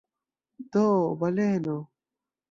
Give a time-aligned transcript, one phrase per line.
[0.71, 0.85] Do–
[1.19, 1.77] baleno!